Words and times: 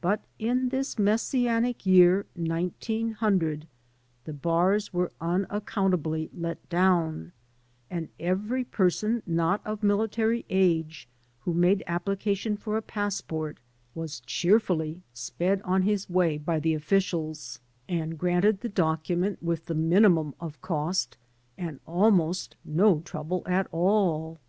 But 0.00 0.24
in 0.40 0.70
this 0.70 0.98
Messianic 0.98 1.86
year 1.86 2.26
1900 2.34 3.68
the 4.24 4.32
bars 4.32 4.92
were 4.92 5.12
unaccountably 5.20 6.28
let 6.36 6.68
down, 6.68 7.30
and 7.88 8.08
every 8.18 8.64
person 8.64 9.22
not 9.24 9.64
of 9.64 9.84
military 9.84 10.44
age 10.50 11.06
who 11.42 11.54
made 11.54 11.84
application 11.86 12.56
for 12.56 12.76
a 12.76 12.82
passport 12.82 13.58
was 13.94 14.18
cheerfully 14.26 15.00
sped 15.14 15.62
on 15.62 15.82
his 15.82 16.06
9» 16.06 16.06
THE 16.08 16.10
EXODUS 16.10 16.14
way 16.16 16.38
by 16.38 16.58
the 16.58 16.74
officials 16.74 17.60
and 17.88 18.18
granted 18.18 18.62
the 18.62 18.68
document 18.68 19.40
with 19.44 19.66
the 19.66 19.76
minimum 19.76 20.34
of 20.40 20.60
cost 20.60 21.16
and 21.56 21.78
almost 21.86 22.56
no 22.64 22.98
trouble 22.98 23.44
at 23.46 23.68
all. 23.70 24.40